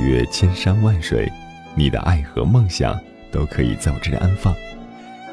[0.00, 1.30] 越千山万水，
[1.74, 2.98] 你的爱和梦想
[3.30, 4.54] 都可以在我这里安放。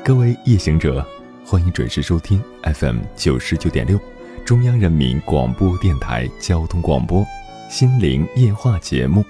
[0.03, 1.05] 各位夜行者，
[1.45, 3.99] 欢迎准时收听 FM 九十九点六，
[4.45, 7.21] 中央人民广播电台交通广播
[7.69, 9.23] 《心灵夜话》节目。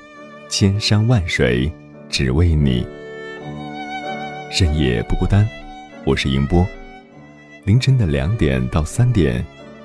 [0.50, 1.72] 千山万水
[2.10, 2.86] 只为你，
[4.52, 5.48] 深夜不孤单。
[6.06, 6.66] 我是迎波，
[7.66, 9.44] 凌晨的两点到三点，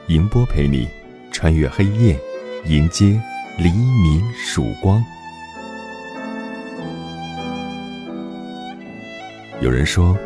[0.08, 0.86] 迎波陪你
[1.32, 2.18] 穿越黑夜，
[2.66, 3.20] 迎接。
[3.60, 5.04] 黎明曙光。
[9.60, 10.16] 有人说，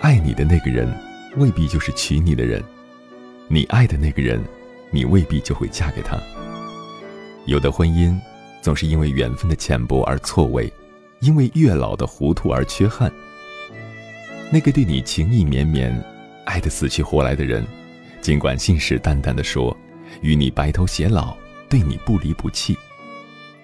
[0.00, 0.92] 爱你的那个人
[1.36, 2.60] 未必就是娶你的人，
[3.46, 4.42] 你爱的那个人，
[4.90, 6.20] 你未必就会嫁给他。
[7.46, 8.18] 有的婚姻
[8.60, 10.72] 总是因为缘分的浅薄而错位，
[11.20, 13.10] 因为月老的糊涂而缺憾。
[14.50, 15.96] 那个对你情意绵绵、
[16.44, 17.64] 爱得死去活来的人，
[18.20, 19.76] 尽管信誓旦旦地说
[20.22, 21.36] 与你白头偕老。
[21.68, 22.76] 对你不离不弃，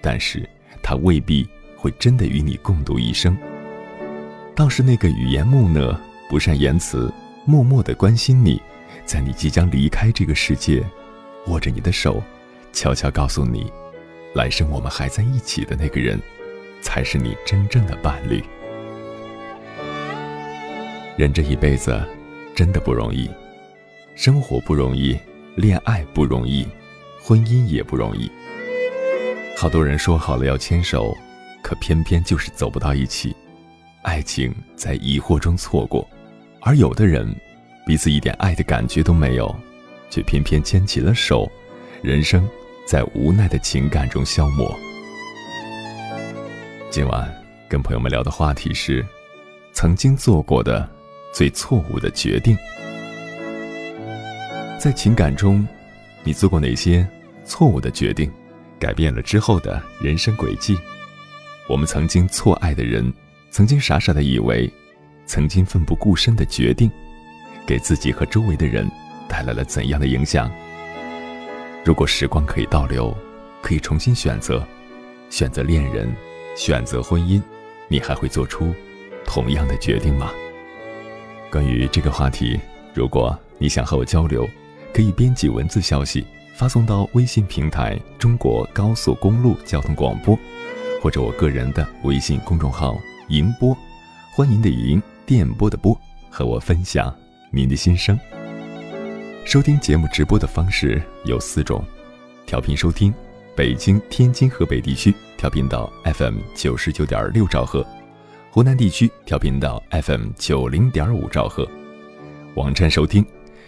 [0.01, 0.49] 但是
[0.81, 3.37] 他未必会真的与你共度一生。
[4.59, 5.97] 倒是那个语言木讷、
[6.27, 7.09] 不善言辞、
[7.45, 8.61] 默默的关心你，
[9.05, 10.83] 在你即将离开这个世界，
[11.47, 12.21] 握着你的手，
[12.73, 13.71] 悄悄告诉你，
[14.35, 16.19] 来生我们还在一起的那个人，
[16.81, 18.43] 才是你真正的伴侣。
[21.15, 21.97] 人这一辈子，
[22.53, 23.31] 真的不容易，
[24.13, 25.17] 生活不容易，
[25.55, 26.67] 恋爱不容易。
[27.23, 28.29] 婚姻也不容易，
[29.55, 31.15] 好多人说好了要牵手，
[31.63, 33.33] 可偏偏就是走不到一起，
[34.01, 36.07] 爱情在疑惑中错过；
[36.61, 37.35] 而有的人，
[37.85, 39.53] 彼此一点爱的感觉都没有，
[40.09, 41.49] 却偏偏牵起了手，
[42.01, 42.47] 人生
[42.87, 44.73] 在无奈的情感中消磨。
[46.89, 47.29] 今晚
[47.69, 49.05] 跟朋友们聊的话题是，
[49.73, 50.89] 曾经做过的
[51.33, 52.57] 最错误的决定，
[54.79, 55.67] 在情感中，
[56.23, 57.05] 你做过哪些？
[57.43, 58.31] 错误的决定，
[58.79, 60.77] 改变了之后的人生轨迹。
[61.67, 63.11] 我们曾经错爱的人，
[63.51, 64.71] 曾经傻傻的以为，
[65.25, 66.89] 曾经奋不顾身的决定，
[67.65, 68.89] 给自己和周围的人
[69.27, 70.51] 带来了怎样的影响？
[71.83, 73.15] 如果时光可以倒流，
[73.61, 74.65] 可以重新选择，
[75.29, 76.11] 选择恋人，
[76.55, 77.41] 选择婚姻，
[77.87, 78.73] 你还会做出
[79.25, 80.31] 同样的决定吗？
[81.51, 82.59] 关于这个话题，
[82.93, 84.47] 如果你想和我交流，
[84.93, 86.25] 可以编辑文字消息。
[86.55, 90.37] 发送到微信平台“中国高速公路交通广播”，
[91.01, 93.77] 或者我个人的微信公众号“迎播”，
[94.35, 95.95] 欢迎的迎，电波的波，
[96.29, 97.15] 和我分享
[97.51, 98.19] 您的心声。
[99.45, 101.83] 收听节目直播的方式有四种：
[102.45, 103.13] 调频收听，
[103.55, 107.85] 北京、天津、河北地区调频到 FM 九十九点六兆赫，
[108.51, 111.63] 湖南地区调频到 FM 九零点五兆赫；
[112.55, 113.23] 网站收听，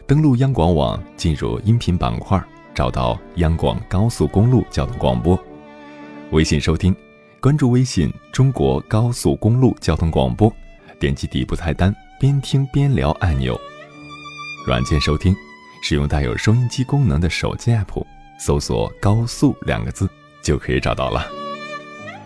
[0.07, 2.43] 登录央广网，进入音频板块。
[2.73, 5.37] 找到央广高速公路交通广播，
[6.31, 6.95] 微信收听，
[7.41, 10.55] 关注微信中国高速公路交通广播，
[10.99, 13.59] 点击底部菜单边听边聊按钮。
[14.67, 15.35] 软件收听，
[15.81, 18.05] 使用带有收音机功能的手机 app，
[18.39, 20.07] 搜索“高速”两个字
[20.43, 21.25] 就可以找到了。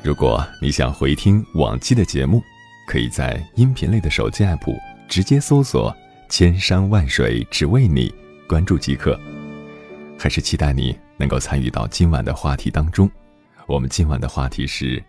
[0.04, 2.44] 如果你想回听往期的节目，
[2.86, 4.78] 可以在音频类的手机 app
[5.08, 5.96] 直接搜索
[6.28, 8.14] “千山万水只为你”，
[8.50, 9.18] 关注即可。
[10.20, 13.10] 还是期待你能够参与到今晚的话题当中。
[13.68, 15.04] 我们今晚的话题是：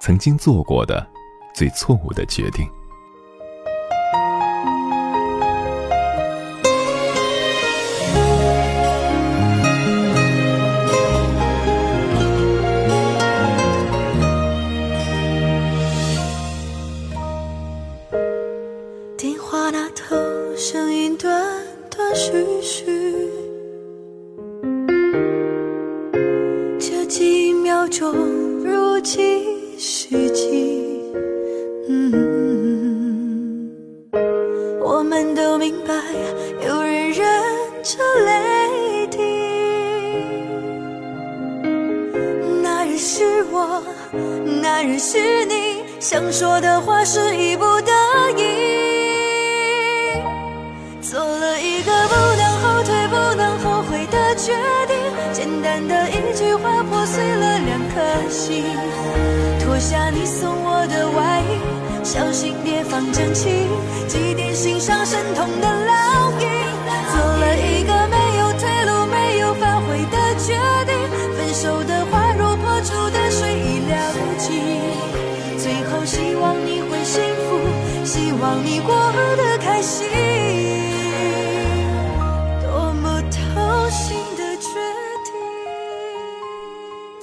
[0.00, 1.06] 曾经做过的
[1.54, 2.66] 最错误的决定。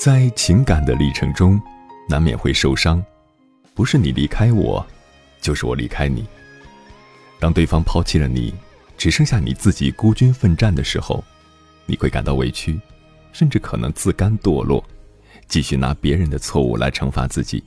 [0.04, 1.58] 在情感的历程中，
[2.10, 3.02] 难免会受伤，
[3.74, 4.86] 不是你离开我，
[5.40, 6.26] 就是我离开你。
[7.40, 8.54] 当对方抛弃了你，
[8.98, 11.24] 只剩下你自己孤军奋战的时候，
[11.86, 12.78] 你会感到委屈，
[13.32, 14.84] 甚至可能自甘堕落，
[15.48, 17.64] 继续拿别人的错误来惩罚自己，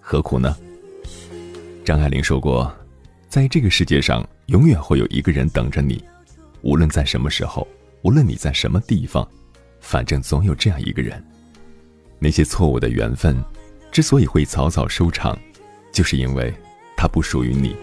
[0.00, 0.56] 何苦呢？
[1.84, 2.74] 张爱玲说过，
[3.28, 6.02] 在这个世界上，永远会有一个人等着你，
[6.62, 7.68] 无论在什么时候，
[8.00, 9.28] 无论你在什么地方，
[9.82, 11.22] 反正总有这样一个人。
[12.18, 13.42] 那些错误的缘分，
[13.90, 15.38] 之所以会草草收场，
[15.92, 16.52] 就是因为
[16.96, 17.76] 它不属于你。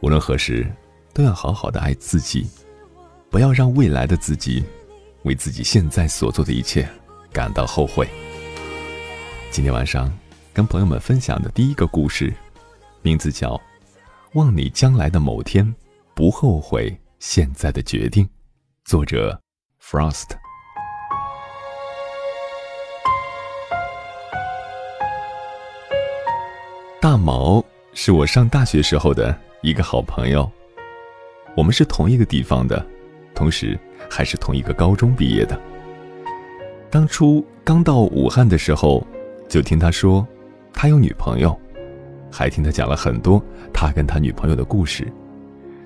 [0.00, 0.66] 无论何时，
[1.12, 2.48] 都要好好的爱自己，
[3.28, 4.64] 不要让未来的自己
[5.24, 6.88] 为自己现在所做的一切
[7.32, 8.08] 感到后悔。
[9.50, 10.10] 今天晚上
[10.52, 12.32] 跟朋友们分享的第一个故事，
[13.02, 13.54] 名字叫
[14.32, 15.74] 《望你将来的某天
[16.14, 18.24] 不后悔现在的决定》，
[18.84, 19.38] 作者
[19.82, 20.49] Frost。
[27.00, 27.64] 大毛
[27.94, 30.48] 是我上大学时候的一个好朋友，
[31.56, 32.84] 我们是同一个地方的，
[33.34, 33.78] 同时
[34.10, 35.58] 还是同一个高中毕业的。
[36.90, 39.02] 当初刚到武汉的时候，
[39.48, 40.28] 就听他说
[40.74, 41.58] 他有女朋友，
[42.30, 43.42] 还听他讲了很多
[43.72, 45.10] 他跟他女朋友的故事。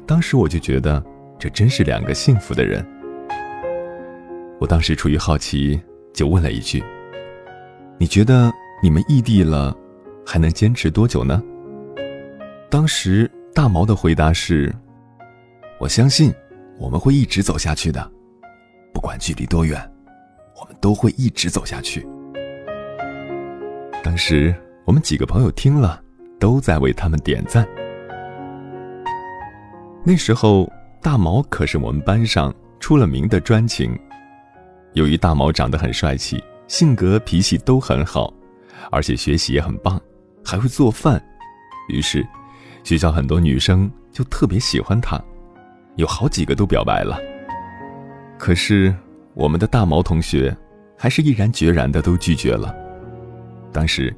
[0.09, 1.01] 当时我就觉得
[1.39, 2.85] 这真是两个幸福的人。
[4.59, 5.81] 我当时出于好奇，
[6.13, 6.83] 就问了一句
[7.99, 8.53] ：“你觉得
[8.83, 9.77] 你们异地了？”
[10.27, 11.43] 还能坚持多久呢？
[12.71, 14.75] 当时大毛的回答是
[15.79, 16.33] ：“我相信
[16.79, 18.11] 我们会一直走下去的，
[18.93, 19.79] 不管距离多远，
[20.61, 22.05] 我们都会一直走下去。”
[24.03, 24.55] 当时
[24.85, 26.03] 我们几个朋友听了，
[26.41, 27.67] 都在为他们点赞。
[30.05, 30.71] 那时候
[31.01, 33.97] 大毛可是我们班上出了名的专情，
[34.95, 38.35] 由于大毛长得很帅气，性格脾气都很好，
[38.91, 40.01] 而且学习也很棒。
[40.45, 41.23] 还会做饭，
[41.89, 42.27] 于是
[42.83, 45.21] 学校很多女生就特别喜欢他，
[45.97, 47.19] 有好几个都表白了。
[48.39, 48.95] 可是
[49.35, 50.55] 我们的大毛同学
[50.97, 52.75] 还是毅然决然的都拒绝了。
[53.73, 54.15] 当时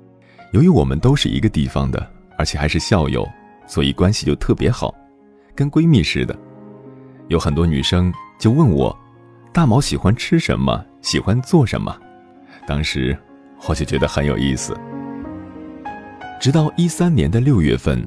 [0.52, 3.26] 由于我们都是一个地方的，而且还是校友，
[3.66, 4.95] 所以关系就特别好，
[5.54, 6.37] 跟闺蜜似的。
[7.28, 8.97] 有很多女生就问我，
[9.52, 11.97] 大毛喜欢吃什么，喜欢做什么。
[12.66, 13.16] 当时
[13.68, 14.76] 我就觉得很有意思。
[16.38, 18.07] 直到一三年的六月份，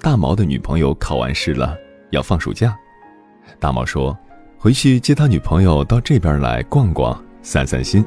[0.00, 1.78] 大毛的女朋友考完试了，
[2.10, 2.76] 要放暑假。
[3.58, 4.16] 大毛说
[4.58, 8.04] ：“回去接他女朋友到这边来逛逛，散散心。”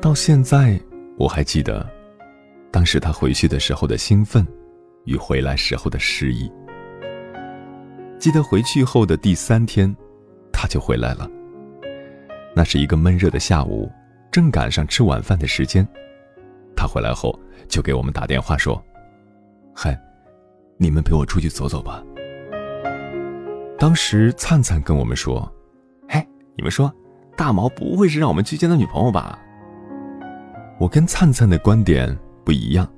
[0.00, 0.80] 到现在
[1.18, 1.86] 我还记得，
[2.70, 4.46] 当时他回去的时候的兴奋，
[5.04, 6.50] 与回来时候的失意。
[8.18, 9.94] 记得回去后的第三天，
[10.52, 11.28] 他就回来了。
[12.54, 13.90] 那是一个闷热的下午，
[14.30, 15.86] 正赶上吃晚饭的时间。
[16.76, 17.38] 他回来后。
[17.68, 18.82] 就给我们打电话说
[19.74, 19.98] ：“嗨，
[20.76, 22.02] 你们陪我出去走走吧。”
[23.78, 25.50] 当时灿灿跟我们说
[26.08, 26.24] ：“嘿，
[26.56, 26.92] 你们说，
[27.36, 29.38] 大毛不会是让我们去见他女朋友吧？”
[30.78, 32.88] 我跟灿灿的观点不一样，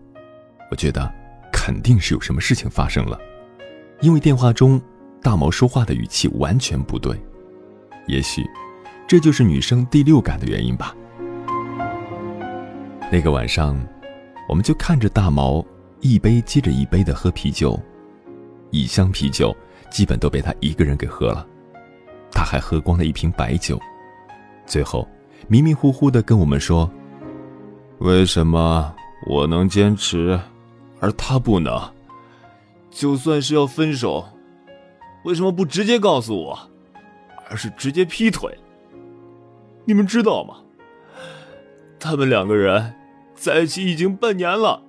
[0.70, 1.10] 我觉得
[1.52, 3.18] 肯定是有什么事情发生了，
[4.00, 4.80] 因为电话中
[5.22, 7.18] 大毛说话的语气完全不对。
[8.06, 8.44] 也许，
[9.06, 10.94] 这就是女生第六感的原因吧。
[13.10, 13.74] 那个晚上。
[14.48, 15.64] 我们就看着大毛
[16.00, 17.80] 一杯接着一杯的喝啤酒，
[18.70, 19.54] 一箱啤酒
[19.90, 21.46] 基本都被他一个人给喝了，
[22.30, 23.80] 他还喝光了一瓶白酒，
[24.66, 25.08] 最后
[25.48, 26.90] 迷迷糊糊的跟我们说
[28.00, 28.94] ：“为什么
[29.26, 30.38] 我能坚持，
[31.00, 31.80] 而他不能？
[32.90, 34.24] 就算是要分手，
[35.24, 36.58] 为什么不直接告诉我，
[37.48, 38.56] 而是直接劈腿？
[39.84, 40.56] 你们知道吗？
[41.98, 42.94] 他们两个人
[43.34, 44.82] 在一起已经半年了，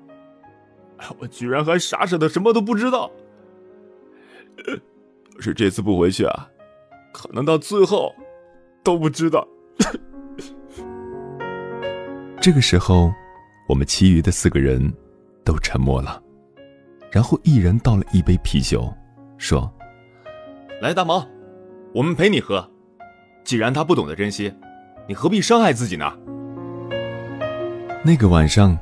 [1.20, 3.12] 我居然还傻傻的什么都不知道。
[5.36, 6.50] 要是这次不回去啊，
[7.12, 8.14] 可能到最后
[8.84, 9.46] 都不知道。
[12.40, 13.12] 这个时候，
[13.68, 14.94] 我们其余的四个人
[15.44, 16.22] 都沉默了，
[17.12, 18.94] 然后一人倒了一杯啤酒，
[19.38, 19.70] 说
[20.80, 21.28] ：“来，大毛，
[21.94, 22.70] 我们陪你喝。
[23.44, 24.54] 既然他不懂得珍惜，
[25.08, 26.06] 你何必伤害自己呢？”
[28.08, 28.78] 那个晚上，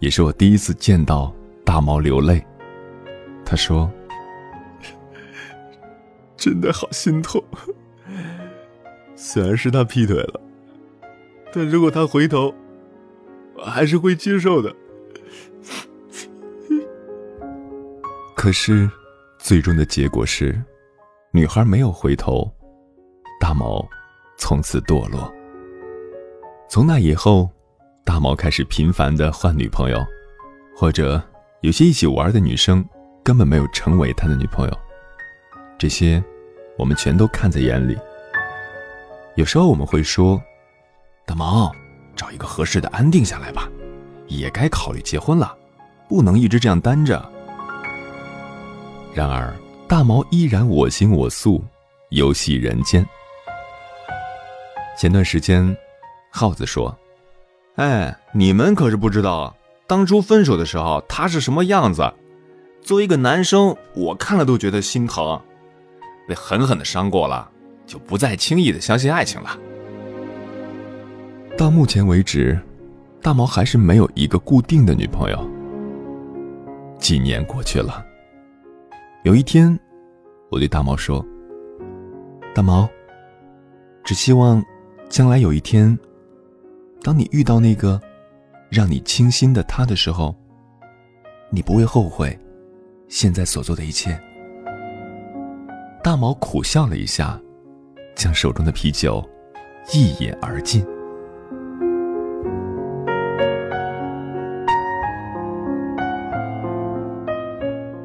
[0.00, 2.44] 也是我第一次见到大毛流泪。
[3.42, 3.90] 他说
[6.36, 7.42] ：“真的好心痛。
[9.16, 10.40] 虽然是他劈腿了，
[11.54, 12.54] 但如果他回头……”
[13.56, 14.74] 我还是会接受的，
[18.36, 18.88] 可是，
[19.38, 20.62] 最终的结果是，
[21.30, 22.50] 女孩没有回头，
[23.40, 23.86] 大毛
[24.36, 25.32] 从此堕落。
[26.68, 27.50] 从那以后，
[28.04, 30.04] 大毛开始频繁的换女朋友，
[30.76, 31.22] 或者
[31.60, 32.84] 有些一起玩的女生
[33.22, 34.78] 根本没有成为他的女朋友，
[35.78, 36.22] 这些
[36.76, 37.98] 我们全都看在眼里。
[39.36, 40.40] 有时候我们会说，
[41.26, 41.72] 大毛。
[42.16, 43.66] 找一个合适的安定下来吧，
[44.26, 45.56] 也该考虑结婚了，
[46.06, 47.32] 不能一直这样单着。
[49.14, 49.54] 然而，
[49.88, 51.64] 大毛依然我行我素，
[52.10, 53.06] 游戏人间。
[54.98, 55.74] 前段时间，
[56.30, 56.94] 耗子说
[57.76, 62.12] ：“哎，你们可是不知道，当初分手的时候他是什么样子。
[62.82, 65.40] 作为一个男生，我看了都觉得心疼。
[66.28, 67.50] 被狠狠的伤过了，
[67.86, 69.58] 就不再轻易的相信爱情了。”
[71.58, 72.58] 到目前为止，
[73.20, 75.50] 大毛还是没有一个固定的女朋友。
[76.98, 78.04] 几年过去了，
[79.24, 79.78] 有一天，
[80.50, 81.24] 我对大毛说
[82.54, 82.88] ：“大毛，
[84.04, 84.62] 只希望
[85.08, 85.98] 将来有一天，
[87.02, 88.00] 当你遇到那个
[88.68, 90.34] 让你倾心的他的时候，
[91.48, 92.38] 你不会后悔
[93.08, 94.20] 现在所做的一切。”
[96.04, 97.40] 大毛苦笑了一下，
[98.14, 99.26] 将手中的啤酒
[99.92, 100.84] 一饮而尽。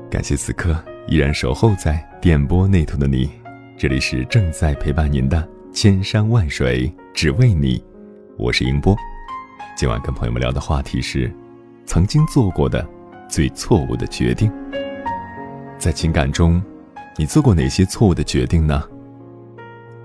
[0.09, 3.29] 感谢此刻依然守候在电波那头的你，
[3.77, 7.83] 这里是正在陪伴您的千山万水只为你，
[8.37, 8.93] 我是英波。
[9.77, 11.33] 今晚跟朋友们聊的话题是，
[11.85, 12.85] 曾经做过的
[13.29, 14.51] 最错误的决定。
[15.77, 16.61] 在情感中，
[17.15, 18.83] 你做过哪些错误的决定呢？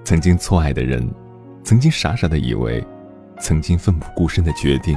[0.04, 1.12] 曾经错爱的人，
[1.64, 2.84] 曾经傻傻的以为，
[3.40, 4.96] 曾经奋不顾身的决定，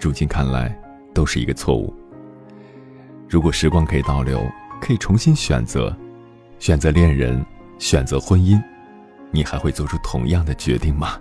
[0.00, 0.76] 如今看来
[1.14, 1.94] 都是一个错误。
[3.28, 4.44] 如果时光可以倒流，
[4.80, 5.96] 可以重新选择，
[6.58, 7.46] 选择恋人，
[7.78, 8.60] 选择婚姻，
[9.30, 11.16] 你还会做出同样的决定吗？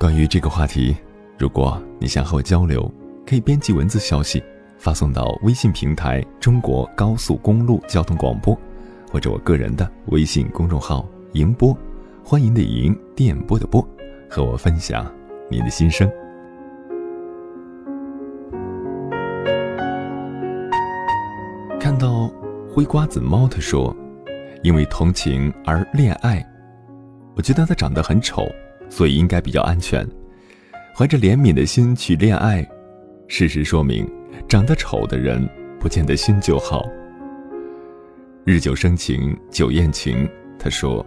[0.00, 0.96] 关于这个话题，
[1.38, 2.90] 如果你想和我交流，
[3.26, 4.42] 可以编辑文字消息，
[4.78, 8.58] 发送到微信平台“中国高速公路交通广播”，
[9.12, 11.76] 或者我个人的微信公众号“迎波”，
[12.24, 13.86] 欢迎的迎，电波的波，
[14.26, 15.06] 和我分享
[15.50, 16.10] 你的心声。
[21.78, 22.32] 看到
[22.72, 23.94] 灰瓜子猫，他说
[24.64, 26.42] ：“因为同情而恋爱，
[27.36, 28.46] 我觉得他长得很丑，
[28.90, 30.06] 所以应该比较安全。
[30.94, 32.68] 怀着怜悯的心去恋爱，
[33.26, 34.06] 事实说明，
[34.46, 36.84] 长得丑的人不见得心就好。
[38.44, 40.28] 日久生情，久厌情。”
[40.58, 41.06] 他说：“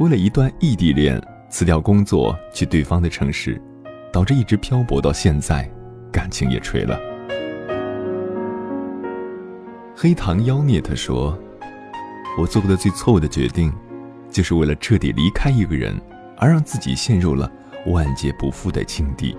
[0.00, 1.20] 为了一段异地恋，
[1.50, 3.60] 辞掉工作去对方的城市，
[4.10, 5.68] 导致一直漂泊到现在，
[6.10, 6.98] 感情也垂了。”
[9.94, 11.38] 黑糖妖孽他说
[12.40, 13.70] ：“我做过的最错误的决定，
[14.30, 15.94] 就是为了彻底离开一个人，
[16.38, 17.50] 而让自己陷入了
[17.86, 19.36] 万劫不复的境地。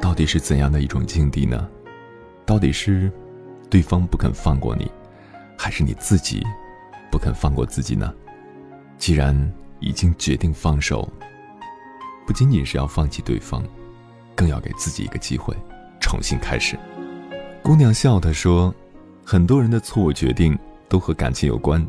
[0.00, 1.68] 到底是怎样的一种境地呢？
[2.44, 3.10] 到底是
[3.70, 4.90] 对方不肯放过你，
[5.56, 6.44] 还是你自己
[7.10, 8.12] 不肯放过自己呢？
[8.98, 11.08] 既然已经决定放手，
[12.26, 13.64] 不仅仅是要放弃对方，
[14.34, 15.56] 更要给自己一个机会，
[16.00, 16.78] 重新开始。”
[17.62, 18.72] 姑娘笑，他说。
[19.24, 20.58] 很多人的错误决定
[20.88, 21.86] 都和感情有关，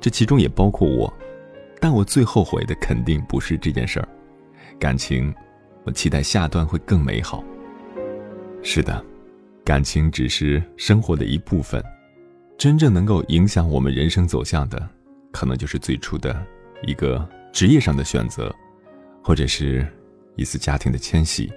[0.00, 1.12] 这其中也包括我，
[1.82, 4.08] 但我最后悔的肯定不是这件事儿。
[4.78, 5.34] 感情，
[5.82, 7.42] 我期待下段会更美好。
[8.62, 9.04] 是的，
[9.64, 11.82] 感情只是生活的一部分，
[12.56, 14.88] 真正能够影响我们人生走向的，
[15.32, 16.40] 可能就是最初的
[16.86, 18.54] 一个职业上的选择，
[19.20, 19.84] 或者是
[20.36, 21.52] 一次家庭的迁徙。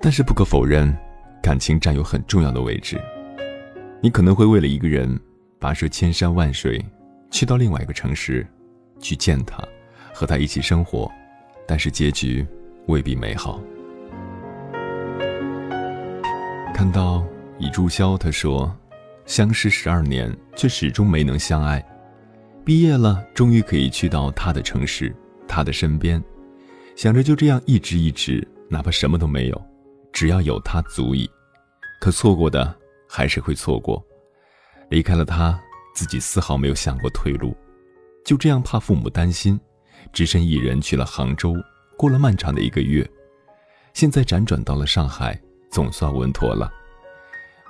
[0.00, 0.96] 但是不可否认，
[1.42, 2.96] 感情占有很重要的位置。
[4.00, 5.18] 你可能会为了一个人
[5.58, 6.80] 跋涉千山万水，
[7.28, 8.46] 去到另外一个城市，
[9.00, 9.62] 去见他，
[10.12, 11.10] 和他一起生活，
[11.66, 12.46] 但是结局
[12.86, 13.60] 未必美好。
[16.74, 17.24] 看到
[17.58, 18.74] 已注销，他说
[19.26, 21.84] ：“相识十二年，却始终没能相爱。
[22.64, 25.14] 毕业了，终于可以去到他的城市，
[25.48, 26.22] 他的身边，
[26.94, 29.60] 想着就这样一直一直，哪怕什么都没有，
[30.12, 31.28] 只要有他足矣。
[32.00, 32.72] 可错过的
[33.08, 34.00] 还是会错过，
[34.88, 35.58] 离开了他，
[35.94, 37.56] 自己丝毫没有想过退路，
[38.28, 39.58] 就这样怕父母担心，
[40.12, 41.54] 只身一人去了杭州，
[41.96, 43.10] 过了漫长的一个月，
[43.94, 45.40] 现在辗转到了上海。”
[45.72, 46.70] 总算稳妥了。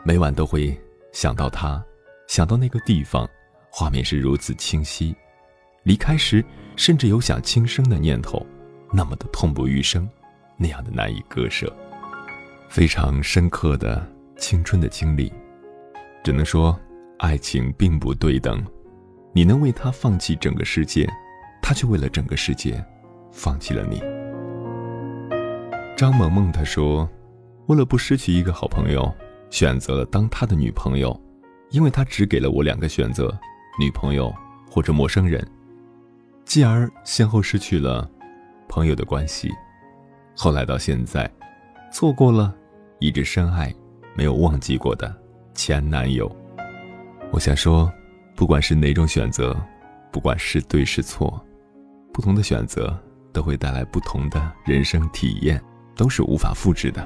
[0.04, 0.76] 每晚都会
[1.12, 1.80] 想到他，
[2.26, 3.28] 想到那个地方，
[3.70, 5.14] 画面是如此清晰。
[5.84, 6.44] 离开时，
[6.76, 8.44] 甚至有想轻生的念头，
[8.92, 10.08] 那么的痛不欲生，
[10.56, 11.72] 那样的难以割舍，
[12.68, 14.04] 非常深刻的
[14.36, 15.32] 青春的经历。
[16.24, 16.76] 只能说，
[17.18, 18.64] 爱情并不对等，
[19.38, 21.08] 你能为他放弃整个世界，
[21.62, 22.84] 他却为了整个世界，
[23.30, 24.02] 放弃了你。
[25.96, 27.08] 张萌萌她说。
[27.66, 29.14] 为了不失去一个好朋友，
[29.48, 31.16] 选择了当他的女朋友，
[31.70, 33.32] 因为他只给了我两个选择：
[33.78, 34.34] 女朋友
[34.68, 35.46] 或者陌生人，
[36.44, 38.10] 继而先后失去了
[38.68, 39.48] 朋友的关系。
[40.34, 41.30] 后来到现在，
[41.92, 42.52] 错过了
[42.98, 43.72] 一直深爱、
[44.16, 45.14] 没有忘记过的
[45.54, 46.28] 前男友。
[47.30, 47.88] 我想说，
[48.38, 49.60] 不管是哪种选择，
[50.12, 51.44] 不管是对是错，
[52.12, 52.96] 不同的选择
[53.32, 55.60] 都会带来不同的人生体验，
[55.96, 57.04] 都是无法复制的。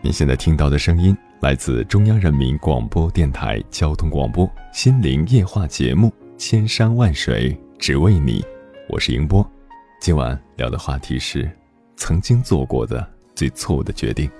[0.00, 6.06] 您现在听到的声音来自中央人民广播电台交通广播《心灵夜话》节目
[6.38, 8.40] 《千山万水只为你》，
[8.88, 9.44] 我是迎波。
[10.00, 11.50] 今晚聊的话题是
[11.96, 14.30] 曾经做过的最错误的决定。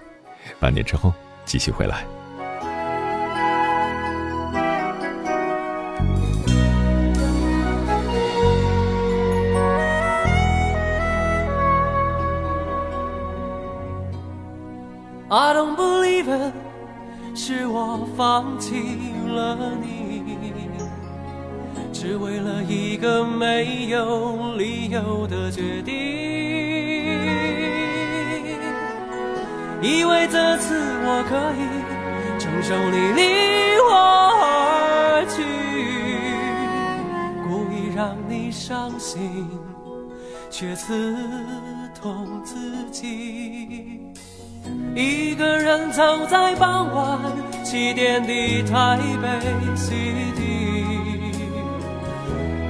[0.60, 1.12] 半年之后
[1.44, 2.13] 继续回来。
[18.16, 20.38] 放弃了你，
[21.92, 25.94] 只为了一个没有理由的决定。
[29.82, 31.62] 以为这次我可以
[32.38, 33.20] 承受你离
[33.80, 33.90] 我
[34.40, 35.42] 而去，
[37.48, 39.48] 故意让你伤心，
[40.50, 41.16] 却刺
[42.00, 44.00] 痛自己。
[44.94, 47.18] 一个人走在傍晚
[47.74, 49.26] 起点的台北
[49.74, 50.84] City，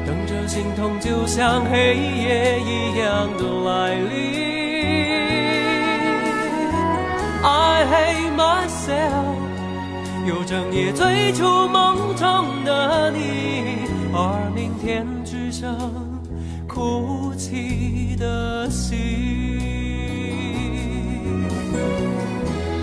[0.06, 4.08] 等着心痛就像黑夜一样的来临。
[7.42, 9.36] I hate myself，
[10.26, 15.76] 又整夜追逐梦中的你，而明天只剩
[16.66, 19.52] 哭泣的心。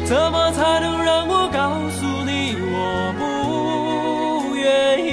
[0.06, 2.06] 怎么才能让我告诉
[2.84, 5.10] 我不愿意？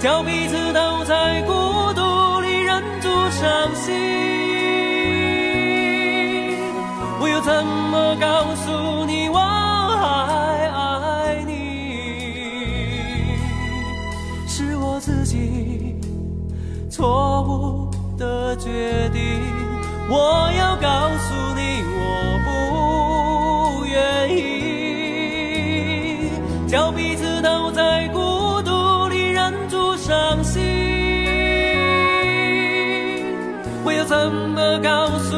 [0.00, 1.52] 叫彼此都在孤
[1.94, 3.94] 独里忍住伤心。
[7.20, 11.52] 我又怎么告诉你我还爱你？
[14.46, 15.96] 是我自己
[16.90, 19.40] 错误的决定。
[20.10, 21.47] 我要告诉
[26.68, 30.62] 叫彼此都在孤独里忍住伤心。
[33.82, 35.37] 我要怎么告诉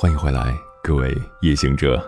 [0.00, 2.00] 欢迎回来，各位夜行者。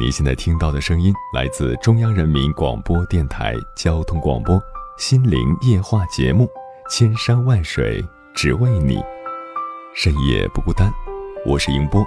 [0.00, 4.56] 你现在听到的声音来自中央人民广播电台交通广播
[4.98, 6.46] 《心灵夜话》节目，
[6.90, 8.96] 《千山万水只为你》，
[9.94, 10.92] 深夜不孤单。
[11.46, 12.04] 我是迎波，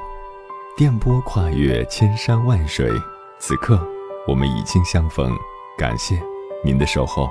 [0.75, 2.91] 电波跨越千山万水，
[3.39, 3.81] 此刻
[4.27, 5.33] 我们已经相逢，
[5.77, 6.21] 感谢
[6.65, 7.29] 您的守候。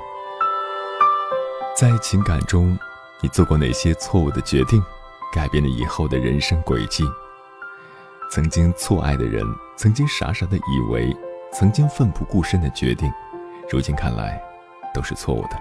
[1.75, 2.75] 在情感中，
[3.21, 4.83] 你做过哪些错误的决定，
[5.31, 7.03] 改变了以后的人生轨迹？
[8.29, 9.43] 曾经错爱的人，
[9.77, 11.15] 曾经傻傻的以为，
[11.53, 13.11] 曾经奋不顾身的决定，
[13.69, 14.41] 如今看来
[14.93, 15.57] 都是错误的。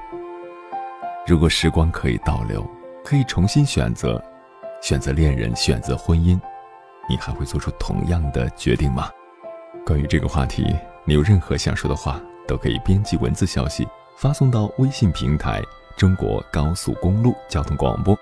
[1.27, 2.69] 如果时光可以倒流，
[3.05, 4.23] 可以重新选择，
[4.83, 6.39] 选择恋人，选择婚姻，
[7.09, 9.09] 你还会做出同样的决定吗？
[9.87, 15.63] 关于这个话题，你有任何想说的话，都可以编辑文字消息发送到微信平台
[15.97, 18.17] “中国高速公路交通广播”，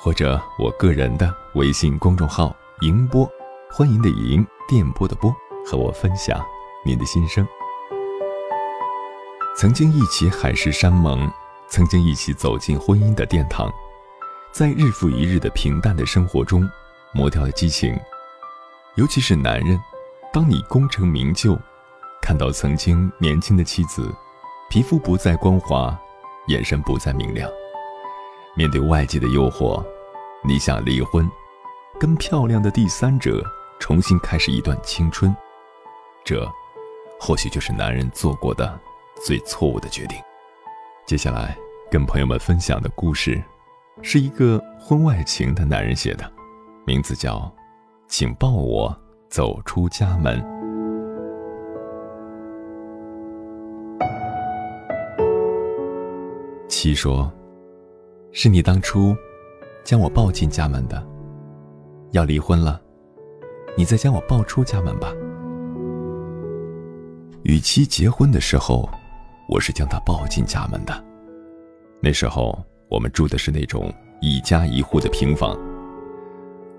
[0.00, 3.30] 或者我个人的微信公众号“迎波”。
[3.72, 5.32] 欢迎的迎，电波的波，
[5.64, 6.44] 和我分享
[6.84, 7.46] 您的心声。
[9.56, 11.30] 曾经一起海誓山盟，
[11.68, 13.72] 曾经一起走进婚姻的殿堂，
[14.50, 16.68] 在日复一日的平淡的生活中，
[17.14, 17.96] 磨掉了激情。
[18.96, 19.80] 尤其是男人，
[20.32, 21.56] 当你功成名就，
[22.20, 24.12] 看到曾经年轻的妻子，
[24.68, 25.96] 皮肤不再光滑，
[26.48, 27.48] 眼神不再明亮，
[28.56, 29.80] 面对外界的诱惑，
[30.44, 31.30] 你想离婚，
[32.00, 33.40] 跟漂亮的第三者。
[33.80, 35.34] 重新开始一段青春，
[36.22, 36.46] 这
[37.18, 38.78] 或许就是男人做过的
[39.24, 40.16] 最错误的决定。
[41.06, 41.56] 接下来
[41.90, 43.42] 跟朋友们分享的故事，
[44.02, 46.30] 是一个婚外情的男人写的，
[46.86, 47.38] 名字叫
[48.06, 48.96] 《请抱我
[49.28, 50.40] 走出家门》。
[56.68, 57.32] 七说
[58.30, 59.16] ：“是你当初
[59.82, 61.04] 将我抱进家门的，
[62.12, 62.80] 要离婚了。”
[63.76, 65.12] 你再将我抱出家门吧。
[67.44, 68.88] 与其结婚的时候，
[69.48, 71.04] 我是将她抱进家门的。
[72.02, 75.58] 那时候我们住的是那种一家一户的平房。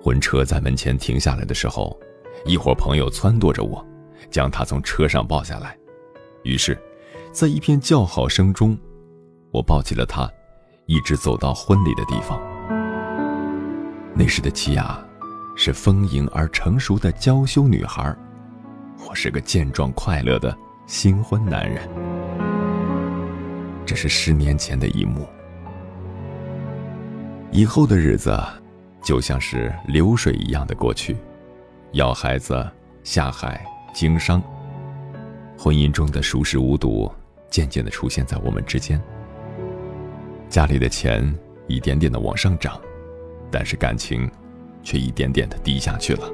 [0.02, 1.98] 婚车在门前停下来的时候，
[2.46, 3.84] 一伙朋友撺掇着我，
[4.30, 5.78] 将她从车上抱下来。
[6.44, 6.78] 于是，
[7.32, 8.78] 在一片叫好声中，
[9.52, 10.32] 我抱起了她，
[10.86, 12.40] 一直走到婚礼的地方。
[14.16, 15.04] 那时的齐雅。
[15.56, 18.16] 是丰盈而成熟的娇羞女孩，
[19.08, 20.56] 我是个健壮快乐的
[20.88, 21.88] 新婚男人。
[23.86, 25.28] 这是十年前的一幕，
[27.52, 28.36] 以后的日子
[29.04, 31.16] 就像是流水一样的过去，
[31.92, 32.66] 要孩子、
[33.04, 34.42] 下海、经商，
[35.58, 37.12] 婚姻中的熟视无睹
[37.50, 39.00] 渐渐的出现在我们之间。
[40.50, 41.38] 家里的钱
[41.68, 42.80] 一点点的往上涨，
[43.52, 44.30] 但是感情。
[44.84, 46.30] 却一点点的低下去了。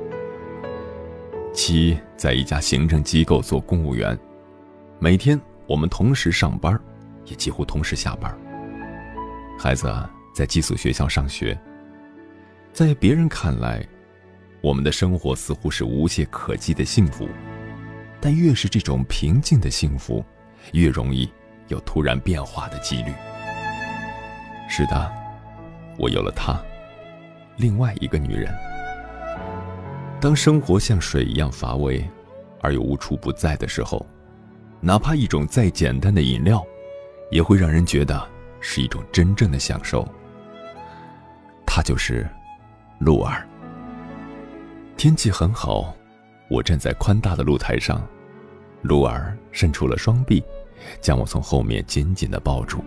[1.54, 4.18] 七在一家行政机构做公务员，
[5.00, 6.80] 每天我们同时上班，
[7.26, 8.38] 也几乎同时下班。
[9.60, 9.92] 孩子
[10.36, 11.60] 在寄宿学校上学，
[12.72, 13.84] 在别人看来，
[14.62, 17.28] 我们的生活似乎是无懈可击的幸福，
[18.22, 20.24] 但越是这种平静的幸福，
[20.74, 21.28] 越容易
[21.70, 23.12] 有突然变化的几率。
[24.70, 25.12] 是的，
[25.98, 26.62] 我有了他。
[27.58, 28.54] 另外一个女人。
[30.22, 32.08] 当生活像水一样乏味，
[32.62, 34.06] 而又无处不在的时候，
[34.80, 36.66] 哪怕一种再简单的饮料，
[37.32, 38.28] 也会让人觉得
[38.60, 40.08] 是一种真正的享受。
[41.66, 42.28] 她就是
[43.00, 43.46] 露儿。
[44.96, 45.94] 天气很好，
[46.50, 48.02] 我站在宽大的露台上，
[48.82, 50.44] 陆儿伸出了双臂，
[51.02, 52.84] 将我从后面紧紧的抱住。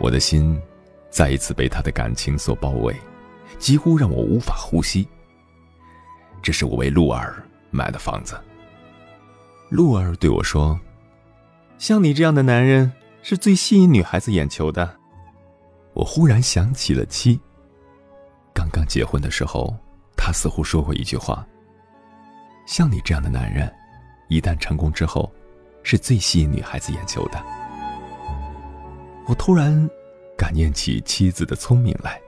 [0.00, 0.60] 我的心
[1.10, 2.94] 再一次被他的感情所包围，
[3.58, 5.06] 几乎让我无法呼吸。
[6.42, 8.40] 这是我为鹿儿买的房子。
[9.68, 10.78] 鹿儿对我说
[11.78, 12.92] ：“像你这样的男人
[13.22, 14.96] 是最吸引女孩子眼球的。”
[15.92, 17.40] 我忽然想起了七。
[18.54, 19.74] 刚刚结婚的时候，
[20.16, 21.46] 他似乎说过一句话
[22.66, 23.72] ：“像你这样的男人，
[24.28, 25.32] 一旦成功之后，
[25.82, 27.42] 是最吸引女孩子眼球的。”
[29.26, 29.90] 我突然
[30.38, 32.20] 感念起妻子的聪明来，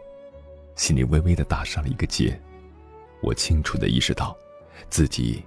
[0.78, 2.40] 心里微微的打上了一个结。
[3.20, 4.34] 我清楚的意识到，
[4.88, 5.44] 自己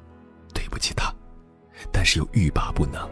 [0.54, 1.12] 对不起她，
[1.92, 3.10] 但是又欲罢不能。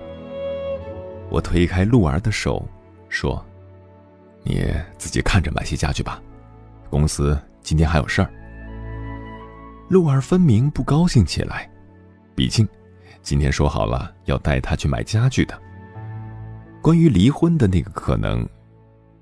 [1.31, 2.63] 我推开陆儿的手，
[3.07, 3.43] 说。
[4.41, 6.21] 你自己看着买些家具吧，
[6.89, 8.31] 公司今天还有事儿。
[9.89, 11.69] 陆儿分明不高兴起来，
[12.35, 12.67] 毕竟
[13.21, 15.61] 今天说好了要带他去买家具的。
[16.81, 18.47] 关于离婚的那个可能，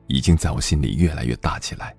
[0.06, 1.96] 已经在我心里越来越大起来。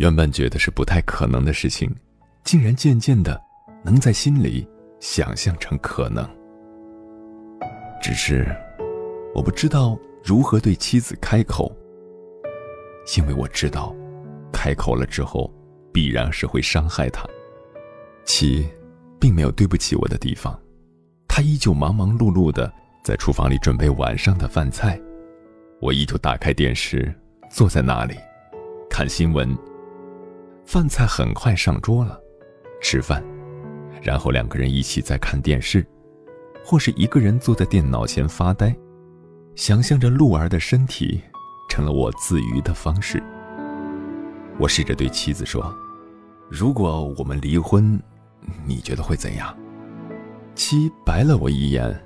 [0.00, 1.94] 原本觉得是不太可能的事情，
[2.42, 3.38] 竟然渐渐的
[3.84, 4.66] 能在心里
[4.98, 6.26] 想象成可能。
[8.00, 8.46] 只是
[9.34, 11.70] 我不知道如何对妻子开口。
[13.14, 13.94] 因为我知道，
[14.50, 15.52] 开口了之后，
[15.92, 17.26] 必然是会伤害他。
[18.24, 18.66] 七，
[19.20, 20.58] 并没有对不起我的地方，
[21.28, 22.72] 他依旧忙忙碌碌的
[23.04, 24.98] 在厨房里准备晚上的饭菜，
[25.78, 27.14] 我依旧打开电视，
[27.50, 28.14] 坐在那里，
[28.88, 29.54] 看新闻。
[30.70, 32.16] 饭菜很快上桌了，
[32.80, 33.20] 吃饭，
[34.00, 35.84] 然后两个人一起在看电视，
[36.64, 38.72] 或是一个人坐在电脑前发呆，
[39.56, 41.20] 想象着鹿儿的身体。
[41.68, 43.20] 成了我自娱的方式。
[44.58, 45.74] 我试着对妻子说
[46.50, 48.00] ：“如果我们离婚，
[48.64, 49.56] 你觉得会怎样？”
[50.54, 52.00] 妻白了我一眼，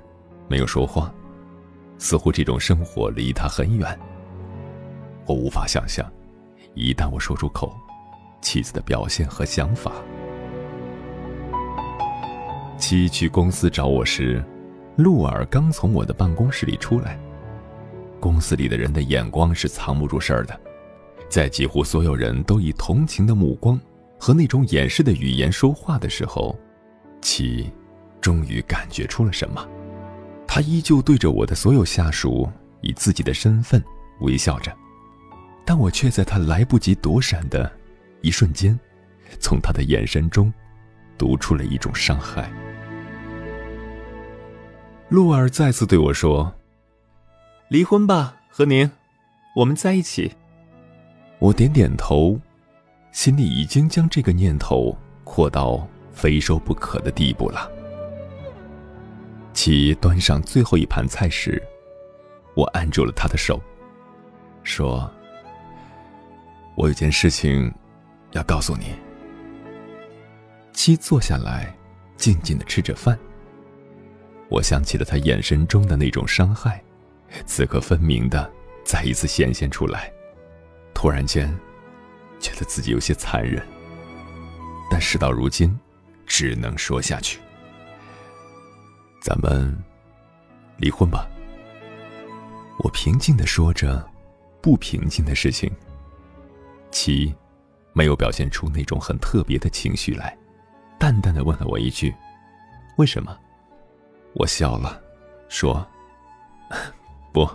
[0.47, 1.13] 没有说话，
[1.99, 3.99] 似乎这种生活离他很远。
[5.27, 6.11] 我无法想象，
[6.75, 7.75] 一旦我说出口，
[8.45, 9.91] 妻子的表现和想法。
[12.77, 14.43] 七去公司找我时，
[14.97, 17.19] 陆儿刚从我的办公室里出来。
[18.19, 20.59] 公司里的人的眼光是藏不住事儿的，
[21.27, 23.81] 在几乎所有人都以同情的目光
[24.19, 26.55] 和那种掩饰的语言说话的时候，
[27.23, 27.71] 七
[28.21, 29.67] 终于感觉出了什么。
[30.45, 32.47] 他依旧对着我的所有下属
[32.81, 33.83] 以自己的身份
[34.21, 34.71] 微笑着，
[35.65, 37.71] 但我却在他来不及躲闪的
[38.25, 38.77] 一瞬间，
[39.39, 40.51] 从他的眼神中
[41.15, 42.51] 读出了一种伤害。
[45.09, 46.51] 洛尔再次对我说。
[47.67, 48.89] 离婚吧，和宁，
[49.55, 50.31] 我们在一起。
[51.37, 52.39] 我点点头，
[53.11, 57.69] 心里已经将这个念头扩到非收不可的地步了。
[59.53, 61.61] 其端上最后一盘菜时，
[62.55, 63.61] 我按住了他的手，
[64.63, 65.11] 说
[66.75, 67.71] ：“我有件事情
[68.35, 68.95] 要告诉你。”
[70.71, 71.75] 七坐下来，
[72.15, 73.17] 静静的吃着饭。
[74.49, 76.81] 我想起了他眼神中的那种伤害。
[77.45, 78.49] 此刻分明的
[78.85, 80.13] 再一次显现出来，
[80.93, 81.53] 突然间，
[82.39, 83.61] 觉得自己有些残忍。
[84.89, 85.77] 但事到如今，
[86.25, 87.39] 只能说下去。
[89.21, 89.75] 咱们
[90.77, 91.27] 离婚吧。
[92.79, 94.07] 我平静的说着，
[94.61, 95.69] 不平静的事情。
[96.91, 97.33] 七，
[97.95, 100.37] 没有表现出那种很特别的情绪来，
[100.99, 102.13] 淡淡的问了我一句
[102.99, 103.35] ：“为什么？”
[104.35, 105.01] 我笑了，
[105.47, 105.87] 说。
[107.31, 107.49] 不，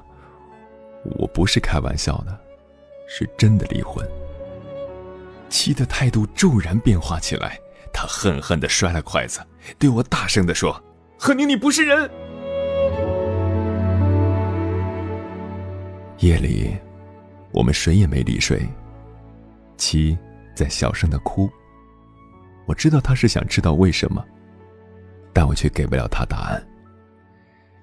[1.19, 2.41] 我不是开玩笑的，
[3.07, 4.03] 是真的离婚。
[5.51, 7.59] 七的态度骤然变化起来，
[7.93, 9.41] 他恨恨的摔了筷子，
[9.79, 10.83] 对我大声的说
[11.19, 12.11] ：“贺宁，你不是人！”
[16.21, 16.75] 夜里，
[17.53, 18.67] 我们谁也没理谁。
[19.77, 20.17] 七
[20.55, 21.51] 在小声的哭。
[22.67, 24.25] 我知道他是想知道为什么，
[25.33, 26.67] 但我却给不了他答案，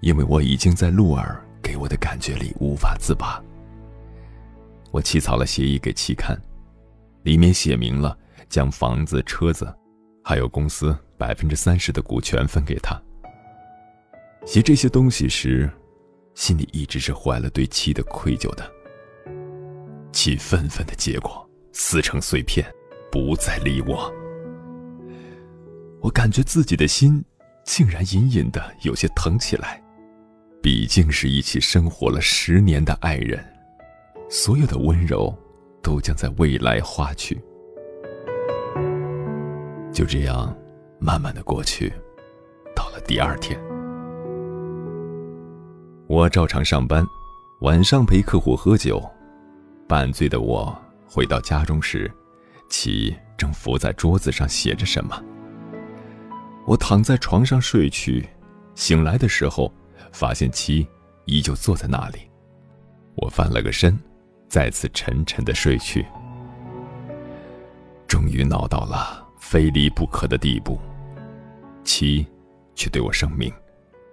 [0.01, 1.43] 因为我已经在鹿儿。
[1.59, 3.43] 给我的感觉里无法自拔。
[4.89, 6.39] 我起草了协议给七看，
[7.23, 9.75] 里面写明了将房子、车子，
[10.23, 12.97] 还有公司百分之三十的股权分给他。
[14.45, 15.69] 写这些东西时，
[16.35, 18.71] 心里一直是怀了对妻的愧疚的。
[20.13, 21.46] 七愤愤的结果
[21.79, 22.65] 撕成碎片，
[23.11, 24.11] 不再理我。
[26.01, 27.23] 我感觉自己的心
[27.63, 29.79] 竟然隐隐的有些疼起来。
[30.59, 33.45] 毕竟是一起生活了十年的爱人，
[34.27, 35.31] 所有的温柔
[35.83, 37.39] 都将在未来化去。
[39.93, 40.53] 就这样，
[40.99, 41.93] 慢慢的过去，
[42.75, 43.57] 到了第二天，
[46.07, 47.05] 我照常上班，
[47.61, 48.99] 晚上陪客户喝酒。
[49.87, 50.75] 半醉的我
[51.07, 52.11] 回到家中时，
[52.69, 55.23] 妻正伏在桌子上写着什么。
[56.65, 58.27] 我躺在床上睡去，
[58.75, 59.73] 醒来的时候，
[60.11, 60.85] 发现妻
[61.25, 62.19] 依旧坐在那里。
[63.15, 63.97] 我翻了个身，
[64.49, 66.05] 再次沉沉的睡去。
[68.05, 70.77] 终于闹到了非离不可的地步，
[71.83, 72.27] 妻
[72.75, 73.51] 却对我声明，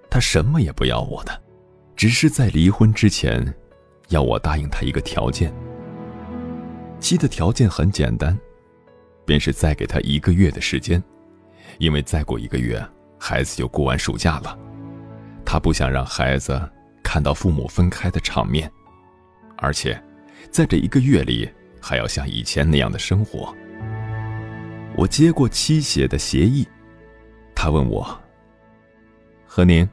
[0.09, 1.43] 他什么也不要我的，
[1.97, 3.53] 只是在离婚之前，
[4.11, 5.53] 要我答应他一个条件。
[7.05, 8.35] 妻的条件很简单，
[9.27, 11.03] 便是再给他一个月的时间。
[11.77, 12.83] 因为再过一个月，
[13.21, 14.59] 孩子就过完暑假了，
[15.45, 16.59] 他不想让孩子
[17.03, 18.73] 看到父母分开的场面，
[19.59, 20.03] 而且，
[20.51, 21.47] 在这一个月里
[21.79, 23.55] 还要像以前那样的生活。
[24.97, 26.67] 我接过妻写的协议，
[27.55, 28.19] 他问我
[29.45, 29.87] ：“何宁，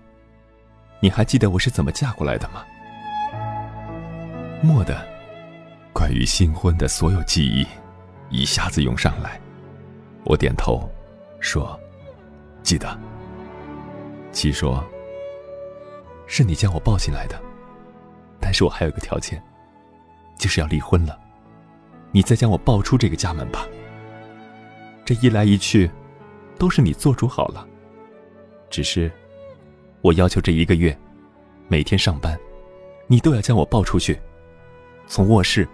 [1.02, 2.63] 你还记得我是怎么嫁过来的吗？”
[4.63, 4.95] 蓦地，
[6.12, 7.65] 与新婚的所有记忆
[8.30, 9.39] 一下子涌上来，
[10.26, 10.89] 我点头。
[11.39, 11.80] 说
[12.62, 13.00] ：“记得。”
[14.32, 14.84] 七说
[16.28, 17.41] ：“是你将我抱进来的，
[18.39, 19.41] 但是我还有个条件，
[20.38, 21.19] 就是要离婚了，
[22.12, 23.67] 你再将我抱出这个家门吧。
[25.04, 25.89] 这一来一去，
[26.60, 27.67] 都是你做主好了。
[28.69, 29.12] 只是，
[30.02, 30.95] 我要求这一个月，
[31.67, 32.39] 每天上班，
[33.08, 34.17] 你都要将我抱出去，
[35.08, 35.67] 从卧室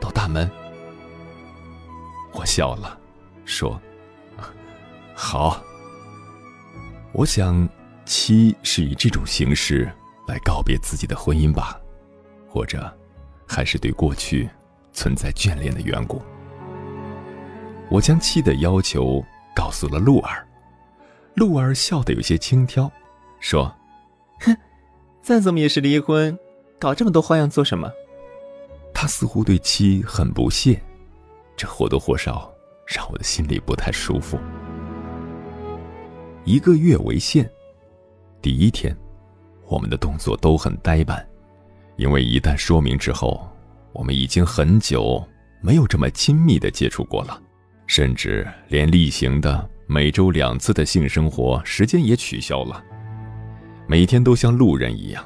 [0.00, 0.50] 到大门。”
[2.32, 2.98] 我笑了，
[3.44, 3.80] 说。
[5.20, 5.60] 好，
[7.10, 7.68] 我想，
[8.04, 9.90] 七是以这种形式
[10.28, 11.76] 来告别自己的婚姻吧，
[12.48, 12.96] 或者，
[13.44, 14.48] 还是对过去
[14.92, 16.22] 存在眷恋的缘故。
[17.88, 19.20] 我将七的要求
[19.56, 20.46] 告诉了鹿儿，
[21.34, 22.88] 鹿儿笑得有些轻佻，
[23.40, 23.74] 说
[24.38, 24.56] ：“哼，
[25.20, 26.38] 再怎么也是离婚，
[26.78, 27.90] 搞这么多花样做什么？”
[29.00, 30.82] 他似乎对妻很不屑，
[31.56, 32.52] 这或多或少
[32.84, 34.36] 让我的心里不太舒服。
[36.44, 37.48] 一个月为限。
[38.42, 38.92] 第一天，
[39.68, 41.24] 我们的动作都很呆板，
[41.94, 43.48] 因为一旦说明之后，
[43.92, 45.24] 我们已经很久
[45.60, 47.40] 没有这么亲密的接触过了，
[47.86, 52.82] 甚至连例行的每周两次的性生活时间也取消了，
[53.86, 55.24] 每天都像路人一样。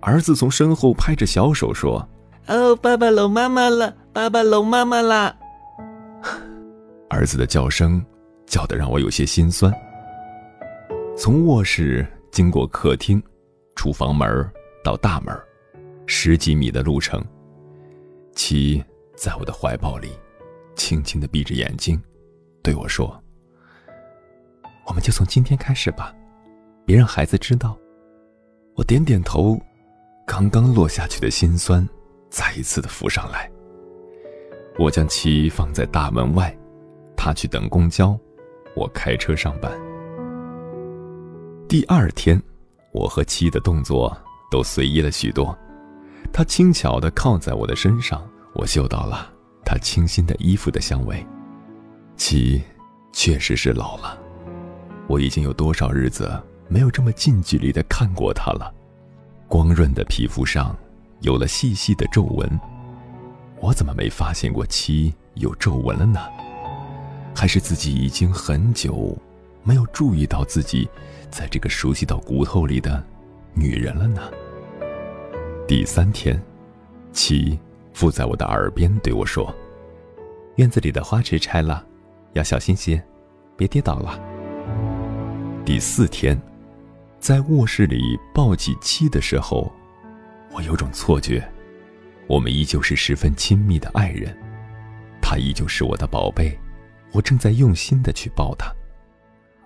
[0.00, 2.08] 儿子从身后拍着小手说
[2.46, 5.36] ：“哦，爸爸搂妈妈了，爸爸搂妈妈啦！”
[7.08, 8.04] 儿子的叫声
[8.46, 9.72] 叫得让我有些心酸。
[11.16, 13.22] 从卧室经过客厅、
[13.76, 14.50] 厨房门
[14.82, 15.36] 到大门，
[16.06, 17.22] 十几米的路程。
[18.34, 18.82] 七
[19.16, 20.10] 在我的怀抱里，
[20.74, 22.00] 轻轻的闭着眼睛，
[22.62, 23.22] 对我说
[24.86, 26.14] ：“我们就从今天开始吧，
[26.86, 27.76] 别让孩子知道。”
[28.76, 29.60] 我点点头，
[30.26, 31.86] 刚刚落下去的心酸
[32.30, 33.50] 再一次的浮上来。
[34.78, 36.56] 我将其放在大门外，
[37.16, 38.18] 他去等公交，
[38.74, 39.70] 我开车上班。
[41.68, 42.40] 第二天，
[42.92, 44.16] 我和妻的动作
[44.50, 45.56] 都随意了许多。
[46.32, 49.30] 她轻巧地靠在我的身上，我嗅到了
[49.64, 51.24] 她清新的衣服的香味。
[52.16, 52.62] 妻
[53.12, 54.18] 确实是老了，
[55.08, 56.30] 我已经有多少日子
[56.68, 58.72] 没有这么近距离地看过她了。
[59.48, 60.76] 光润的皮肤上
[61.20, 62.60] 有了细细的皱纹，
[63.60, 66.20] 我怎么没发现过妻有皱纹了呢？
[67.34, 69.16] 还是自己已经很久
[69.62, 70.88] 没有注意到自己？
[71.30, 73.04] 在这个熟悉到骨头里的
[73.54, 74.20] 女人了呢。
[75.68, 76.42] 第三天，
[77.12, 77.56] 妻
[77.92, 79.54] 附在我的耳边对我说
[80.56, 81.86] ：“院子里的花池拆了，
[82.32, 83.00] 要小心些，
[83.56, 84.18] 别跌倒了。”
[85.64, 86.36] 第四天，
[87.20, 89.70] 在卧室里抱起妻的时候，
[90.52, 91.46] 我有种错觉，
[92.26, 94.36] 我们依旧是十分亲密的爱人，
[95.22, 96.58] 他依旧是我的宝贝，
[97.12, 98.72] 我正在用心的去抱他。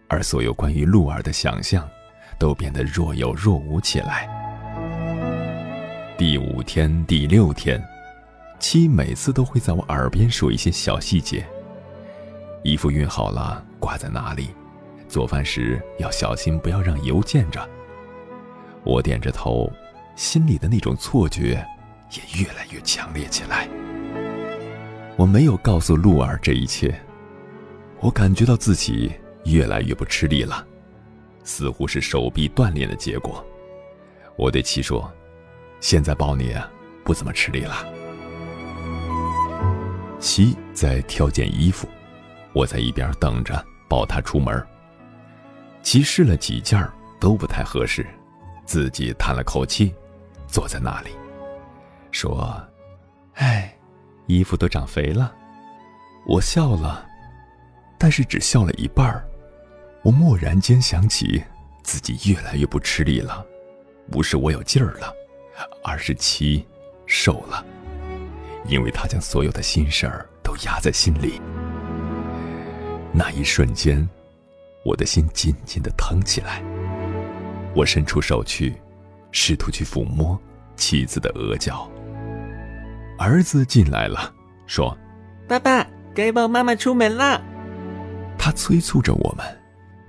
[0.09, 1.89] 而所有关于鹿儿的想象，
[2.39, 4.29] 都变得若有若无起来。
[6.19, 7.83] 第五天、第六天，
[8.61, 11.45] 七每次都会在我耳边说一些小细节：
[12.63, 14.51] 衣服熨好了挂在哪里，
[15.09, 17.67] 做饭时要小心不要让油溅着。
[18.85, 19.73] 我点着头，
[20.17, 21.67] 心里的那种错觉
[22.11, 23.69] 也越来越强烈起来。
[25.17, 26.99] 我没有告诉鹿儿这一切，
[28.01, 29.13] 我感觉到自己。
[29.47, 30.67] 越来越不吃力了，
[31.43, 33.45] 似乎是手臂锻炼的结果。
[34.39, 35.13] 我对七说
[35.81, 36.67] ：“现在抱你啊
[37.05, 37.87] 不怎么吃力了。”
[40.19, 41.87] 七在挑件衣服，
[42.55, 44.67] 我在一边等着抱他出门。
[45.83, 46.83] 七试了几件
[47.21, 48.07] 都不太合适，
[48.65, 49.95] 自己叹了口气，
[50.55, 51.11] 坐在那里，
[52.13, 52.65] 说
[53.35, 53.77] ：“哎，
[54.29, 55.35] 衣服都长肥了。”
[56.29, 57.05] 我笑了，
[57.99, 59.27] 但是只笑了一半儿。
[60.05, 61.43] 我蓦然间想起，
[61.83, 63.45] 自己越来越不吃力了，
[64.13, 65.13] 不是我有劲儿了，
[65.83, 66.65] 而是七
[67.05, 67.67] 瘦了，
[68.69, 71.41] 因为他将所有的心事儿都压在心里。
[73.13, 74.09] 那一瞬间，
[74.85, 76.63] 我的心紧紧的疼起来。
[77.75, 78.81] 我伸出手去，
[79.35, 80.41] 试图去抚摸
[80.77, 81.91] 妻子的额角。
[83.19, 84.33] 儿子进来了，
[84.65, 84.97] 说
[85.49, 87.43] ：“爸爸，该抱妈妈出门了。”
[88.39, 89.45] 他催促着我们，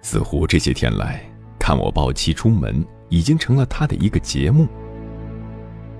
[0.03, 1.19] 似乎这些天来
[1.59, 4.67] 看我抱妻出门已经成了他的一个节目。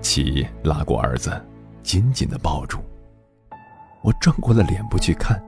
[0.02, 1.44] 妻拉过儿子，
[1.82, 2.78] 紧紧的抱住。
[4.04, 5.44] 我转过了脸不去看。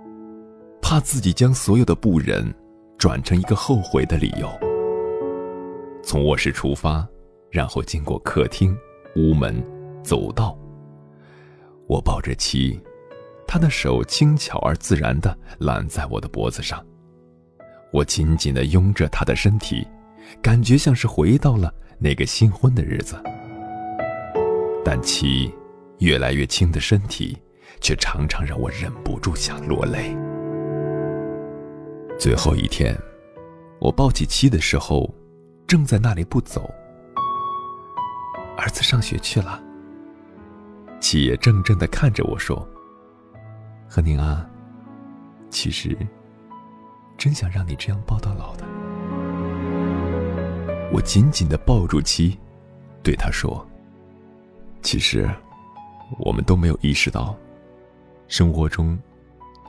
[0.81, 2.51] 怕自己将所有的不忍
[2.97, 4.49] 转成一个后悔的理由。
[6.01, 7.05] 从卧室出发，
[7.57, 8.77] 然后经过客厅、
[9.15, 9.65] 屋门、
[10.03, 10.55] 走道。
[11.87, 12.79] 我抱着妻，
[13.47, 16.85] 他的手轻巧而自然地揽在我的脖子上，
[17.91, 19.87] 我紧紧地拥着他的身体，
[20.39, 23.19] 感觉像是回到了那个新婚的日子。
[24.85, 25.51] 但妻
[25.97, 27.35] 越来越轻的身体，
[27.81, 30.15] 却常常让我忍不住想落泪。
[32.19, 32.95] 最后一天，
[33.79, 35.11] 我抱起妻的时候，
[35.65, 36.71] 正在那里不走。
[38.57, 39.61] 儿子上学去了。
[40.99, 42.67] 妻也怔怔的看着我说
[43.87, 44.45] ：“何宁啊，
[45.49, 45.97] 其实，
[47.17, 48.65] 真想让你这样抱到老的。”
[50.91, 52.37] 我紧紧的抱住妻，
[53.03, 53.65] 对他说
[54.81, 55.29] ：“其实，
[56.17, 57.35] 我们都没有意识到，
[58.27, 58.97] 生活中，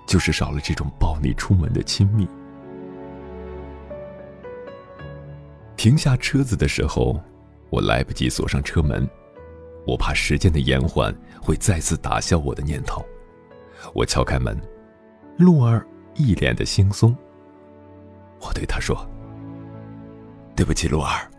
[0.07, 2.27] 就是少了这种抱你出门的亲密。”
[5.77, 7.21] 停下车子的时候，
[7.71, 9.09] 我来不及锁上车门，
[9.87, 13.05] 我怕时间的延缓会再次打消我的念头。
[13.95, 14.59] 我敲开门，
[15.37, 17.17] 鹿儿一脸的轻松。
[18.41, 19.09] 我对他说
[20.57, 21.31] ：“对不起，鹿儿，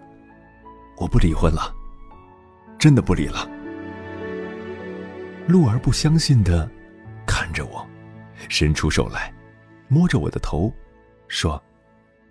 [0.97, 1.73] 我不离婚了，
[2.77, 3.49] 真的不离了。”
[5.47, 6.69] 鹿儿不相信的
[7.25, 7.85] 看着我，
[8.49, 9.33] 伸出手来，
[9.87, 10.71] 摸着我的头，
[11.27, 11.61] 说：“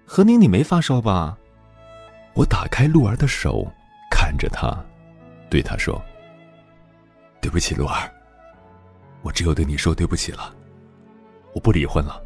[0.07, 1.37] 何宁，你没发烧吧？”
[2.35, 3.67] 我打开鹿儿的手，
[4.29, 4.79] 看着他，
[5.49, 5.99] 对他说
[7.41, 8.13] ：“对不起，鹿儿，
[9.23, 10.55] 我只有对你说对不起了。
[11.55, 12.23] 我不离婚了。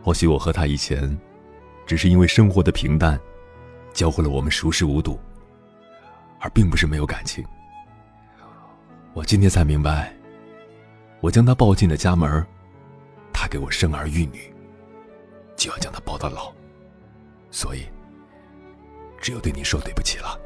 [0.00, 1.18] 或许我和他以前，
[1.86, 3.18] 只是因为生活的平淡，
[3.92, 5.18] 教会了我们熟视无睹，
[6.38, 7.44] 而并不是没有感情。
[9.14, 10.14] 我今天才明白，
[11.20, 12.46] 我将他抱进了家门，
[13.32, 14.54] 他给我生儿育女，
[15.56, 16.52] 就要将他抱到老，
[17.50, 17.82] 所以。”
[19.20, 20.38] 只有对你说对不起了。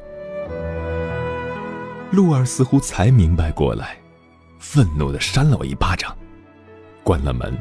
[2.11, 3.97] 鹿儿似乎才明白过来，
[4.59, 6.15] 愤怒的扇了我一巴掌，
[7.03, 7.57] 关了门，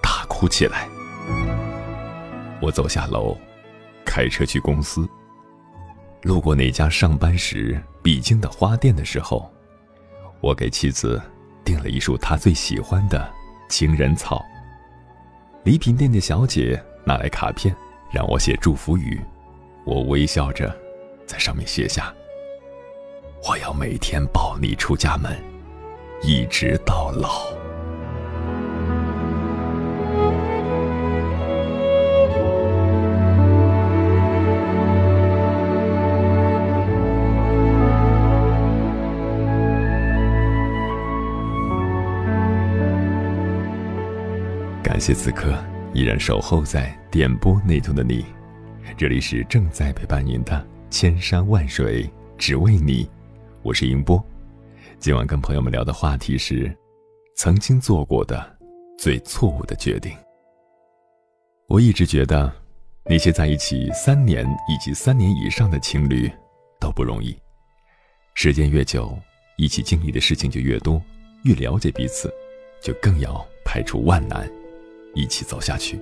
[0.00, 0.88] 大哭起来。
[2.60, 3.36] 我走下楼，
[4.04, 5.08] 开车去公司。
[6.22, 9.50] 路过那家上班时必经的花店的时候，
[10.40, 11.20] 我给妻子
[11.64, 13.28] 订了一束她最喜欢的
[13.68, 14.40] 情人草。
[15.64, 17.74] 礼品店的小姐拿来卡片，
[18.12, 19.20] 让我写祝福语。
[19.84, 20.72] 我微笑着，
[21.26, 22.14] 在上面写下
[23.48, 25.36] ：“我要每天抱你出家门，
[26.22, 27.46] 一直到老。”
[44.80, 45.52] 感谢此刻
[45.92, 48.24] 依然守候在点播那头的你。
[48.96, 53.08] 这里是正在陪伴您的千山万水只为你，
[53.62, 54.22] 我是英波。
[54.98, 56.70] 今晚跟朋友们聊的话题是
[57.34, 58.58] 曾经做过的
[58.98, 60.14] 最错误的决定。
[61.68, 62.52] 我一直觉得，
[63.06, 66.30] 那些在一起三年以及三年以上的情侣
[66.78, 67.34] 都不容易。
[68.34, 69.18] 时间越久，
[69.56, 71.02] 一起经历的事情就越多，
[71.44, 72.32] 越了解彼此，
[72.82, 74.48] 就更要排除万难，
[75.14, 75.98] 一起走下去。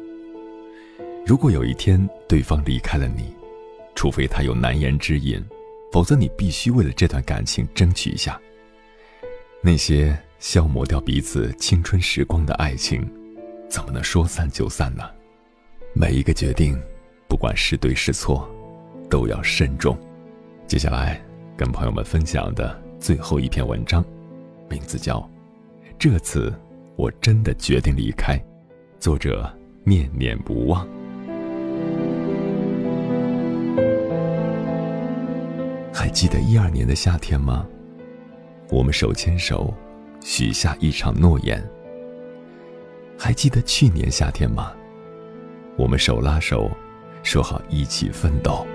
[1.26, 3.34] 如果有一天对方离开了你，
[3.94, 5.40] 除非他有难言之隐，
[5.92, 8.40] 否则你必须为了这段感情争取一下。
[9.62, 13.08] 那些消磨掉彼此青春时光的爱情，
[13.68, 15.04] 怎么能说散就散呢？
[15.92, 16.80] 每一个决定，
[17.28, 18.48] 不管是对是错，
[19.08, 19.96] 都要慎重。
[20.66, 21.22] 接下来
[21.56, 24.04] 跟朋友们分享的最后一篇文章，
[24.68, 25.18] 名字叫
[25.98, 26.52] 《这次
[26.96, 28.36] 我真的决定离开》，
[28.98, 29.52] 作者
[29.84, 30.88] 念念不忘。
[35.92, 37.66] 还记得一二年的夏天吗？
[38.70, 39.74] 我们手牵手，
[40.20, 41.62] 许下一场诺言。
[43.18, 44.72] 还记得去年夏天吗？
[45.76, 46.70] 我们手拉手，
[47.22, 48.66] 说好一起奋斗。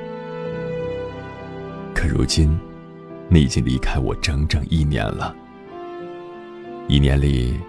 [1.94, 2.60] 可如今，
[3.30, 5.36] 你已经离开我整整一年了。
[6.88, 7.60] 一年里，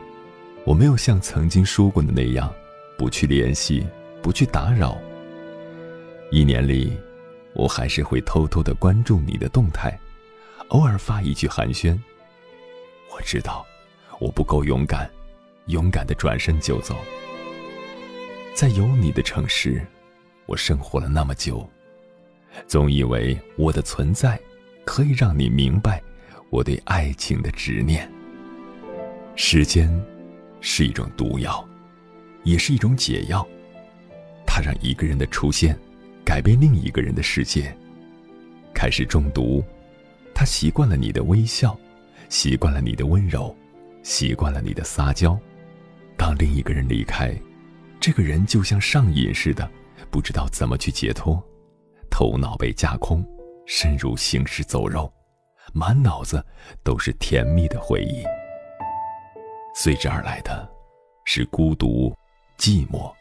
[0.64, 2.52] 我没有像曾经说过的那样，
[2.98, 3.86] 不去联系，
[4.20, 4.98] 不去打扰。
[6.30, 6.92] 一年里，
[7.56, 9.98] 我还是会偷偷的关注你的动态，
[10.68, 11.98] 偶尔发一句寒暄。
[13.10, 13.66] 我知道，
[14.20, 15.10] 我不够勇敢，
[15.68, 16.94] 勇敢的转身就走。
[18.54, 19.82] 在有你的城市，
[20.44, 21.66] 我生活了那么久，
[22.66, 24.38] 总以为我的存在，
[24.84, 26.02] 可以让你明白
[26.50, 28.10] 我对爱情的执念。
[29.34, 29.90] 时间，
[30.60, 31.66] 是一种毒药，
[32.44, 33.46] 也是一种解药。
[34.46, 35.78] 它让一个人的出现，
[36.26, 37.74] 改变另一个人的世界。
[38.74, 39.64] 开始中毒，
[40.34, 41.78] 他习惯了你的微笑。
[42.28, 43.56] 习惯了你的温柔，
[44.02, 45.38] 习惯了你的撒娇。
[46.16, 47.32] 当另一个人离开，
[48.00, 49.70] 这个人就像上瘾似的，
[50.10, 51.40] 不知道怎么去解脱，
[52.10, 53.24] 头脑被架空，
[53.64, 55.08] 深入行尸走肉，
[55.72, 56.44] 满脑子
[56.82, 58.24] 都是甜蜜的回忆。
[59.72, 60.68] 随之而来的，
[61.24, 62.12] 是孤独、
[62.58, 63.12] 寂寞，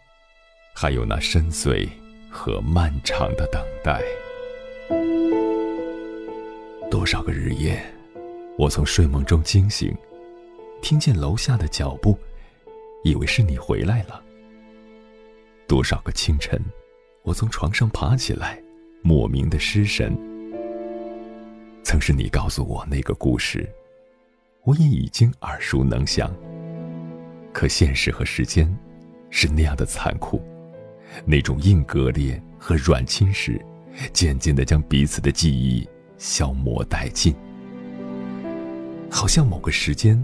[0.73, 1.87] 还有那深邃
[2.35, 4.03] 和漫长的等待。
[6.91, 7.81] 多少个日夜。
[8.57, 9.93] 我从睡梦中惊醒，
[10.81, 12.17] 听见楼下的脚步，
[13.03, 14.21] 以为是你回来了。
[15.67, 16.61] 多少个清晨，
[17.23, 18.61] 我从床上爬起来，
[19.01, 20.17] 莫名的失神。
[21.83, 23.69] 曾是你告诉我那个故事，
[24.63, 26.33] 我也已经耳熟能详。
[27.51, 28.73] 可现实和时间，
[29.29, 30.41] 是那样的残酷，
[31.25, 33.59] 那种硬割裂和软侵蚀，
[34.11, 35.87] 渐渐的将彼此的记忆
[36.17, 37.33] 消磨殆尽。
[39.09, 40.21] 好像某个时间，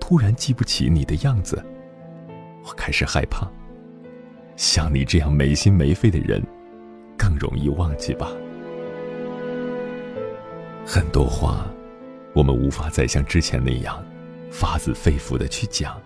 [0.00, 1.64] 突然记不起你的样子，
[2.64, 3.50] 我开始害怕。
[4.56, 6.42] 像你这样没心没肺的人，
[7.16, 8.30] 更容易忘记吧。
[10.86, 11.66] 很多话，
[12.34, 14.04] 我们无法再像之前那样，
[14.50, 15.98] 发自肺腑的去讲，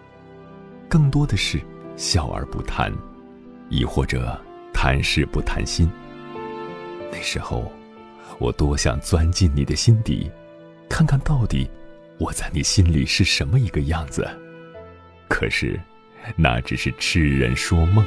[0.89, 1.61] 更多的是
[1.97, 2.93] 笑而不谈，
[3.69, 4.39] 亦或者
[4.73, 5.91] 谈事不谈心。
[7.11, 7.73] 那时候，
[8.39, 10.31] 我多想钻进你的心底，
[10.89, 11.69] 看看到底。
[12.19, 14.29] 我在你心里是什么一个样子？
[15.29, 15.79] 可是，
[16.35, 18.05] 那只是痴人说梦。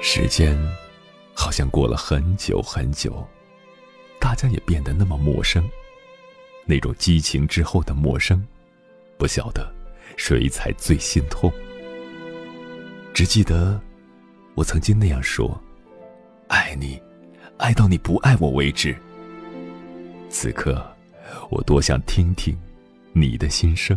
[0.00, 0.56] 时间，
[1.34, 3.26] 好像过了很久很久，
[4.20, 5.68] 大家也变得那么陌生。
[6.66, 8.46] 那种激情之后的陌生，
[9.16, 9.68] 不晓得
[10.16, 11.52] 谁才最心痛。
[13.12, 13.80] 只记得，
[14.58, 15.56] 我曾经那样说
[16.50, 17.00] ：“爱你，
[17.58, 18.92] 爱到你不爱我为止。”
[20.28, 20.84] 此刻，
[21.48, 22.58] 我多想听听。
[23.12, 23.96] 你的心声。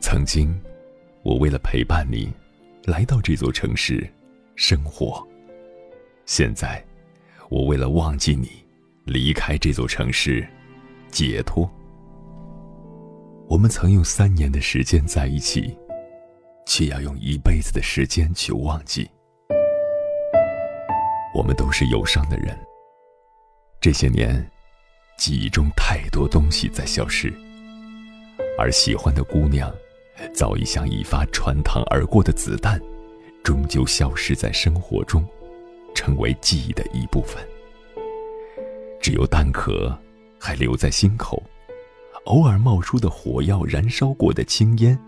[0.00, 0.56] 曾经，
[1.24, 2.32] 我为了陪伴你，
[2.84, 4.08] 来到这座城市
[4.54, 5.26] 生活。
[6.24, 6.82] 现在，
[7.48, 8.48] 我为了忘记你，
[9.04, 10.46] 离开这座城市
[11.10, 11.68] 解脱。
[13.48, 15.76] 我们曾用三年的时间在一起，
[16.66, 19.10] 却要用一辈子的时间去忘记。
[21.34, 22.58] 我们都是忧伤的人。
[23.80, 24.44] 这些年。
[25.16, 27.32] 记忆中太多东西在消失，
[28.58, 29.72] 而喜欢的姑娘，
[30.34, 32.80] 早已像一发穿膛而过的子弹，
[33.44, 35.24] 终究消失在生活中，
[35.94, 37.40] 成为记忆的一部分。
[39.00, 39.96] 只有弹壳
[40.36, 41.40] 还留在心口，
[42.24, 44.98] 偶尔冒出的火药燃烧过的青烟，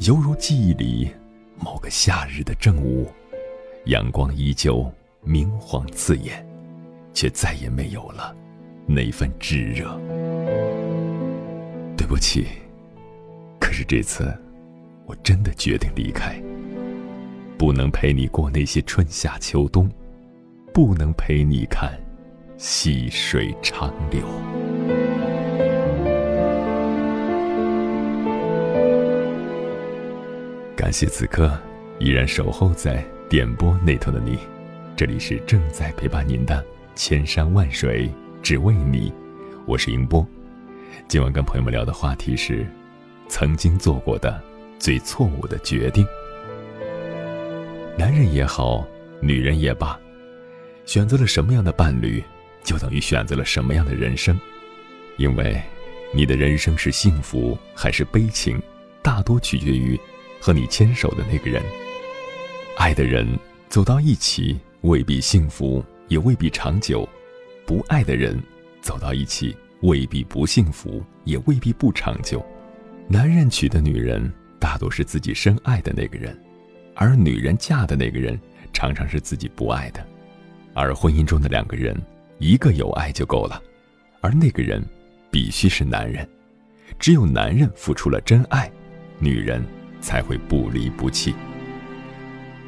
[0.00, 1.10] 犹如记忆里
[1.58, 3.10] 某个夏日的正午，
[3.86, 4.88] 阳光依旧
[5.22, 6.46] 明晃刺眼，
[7.12, 8.32] 却再也没有了。
[8.86, 10.00] 那份炙热，
[11.96, 12.46] 对不起。
[13.58, 14.32] 可是这次，
[15.04, 16.40] 我真的决定离开。
[17.58, 19.90] 不能陪你过那些春夏秋冬，
[20.72, 21.92] 不能陪你看
[22.56, 24.22] 细水长流。
[30.78, 31.58] 感谢此刻
[31.98, 34.38] 依然守候在点播那头的你，
[34.96, 36.64] 这里是正在陪伴您的
[36.94, 38.08] 千山万水。
[38.44, 39.12] 只为你，
[39.66, 40.24] 我是英波。
[41.08, 42.64] 今晚跟朋友们聊的话题是：
[43.28, 44.40] 曾经做过的
[44.78, 46.06] 最错误的决定。
[47.98, 48.86] 男人也好，
[49.20, 49.98] 女人也罢，
[50.86, 52.22] 选择了什么样的伴侣，
[52.62, 54.38] 就等于选择了什么样的人生。
[55.16, 55.60] 因为，
[56.14, 58.62] 你的人生是幸福还是悲情，
[59.02, 59.98] 大多取决于
[60.40, 61.62] 和你牵手的那个人。
[62.76, 63.26] 爱的人
[63.68, 67.08] 走到一起，未必幸福，也未必长久。
[67.66, 68.40] 不爱的人
[68.80, 72.44] 走到一起，未必不幸福，也未必不长久。
[73.08, 76.38] 男人娶的女人大多是自己深爱的那个人，
[76.94, 78.38] 而女人嫁的那个人
[78.72, 80.06] 常常是自己不爱的。
[80.74, 82.00] 而婚姻中的两个人，
[82.38, 83.60] 一个有爱就够了，
[84.20, 84.82] 而那个人
[85.30, 86.28] 必须是男人。
[86.98, 88.70] 只有男人付出了真爱，
[89.18, 89.62] 女人
[90.00, 91.34] 才会不离不弃。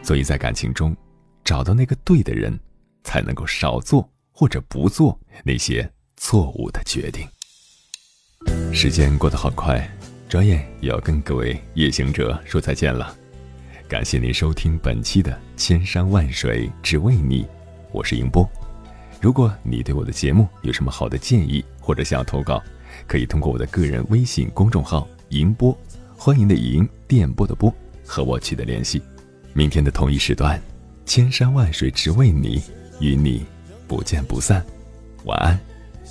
[0.03, 0.97] 所以在感情中，
[1.45, 2.59] 找到那个对的人，
[3.05, 7.27] 才能够少做或者不做那些错误的决定。
[8.73, 9.87] 时间过得好快，
[10.29, 13.15] 转眼也要跟各位夜行者说再见了。
[13.87, 17.43] 感谢您收听本期的《千山万水只为你》，
[17.93, 18.49] 我是迎波。
[19.21, 22.63] 如果你对我的节目有什么好的建议，或者想要投稿，
[23.07, 25.77] 可以通过我的个人微信公众号“银波”，
[26.23, 29.01] 欢迎的迎，电波的波，和我取得联系。
[29.55, 30.61] 明天的同一时段，
[31.07, 32.61] 千山万水只为你，
[33.01, 33.43] 与你
[33.89, 34.63] 不见不散。
[35.25, 35.59] 晚安，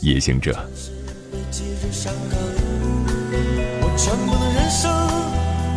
[0.01, 0.57] 夜行者。
[3.81, 4.91] 我全部的人生，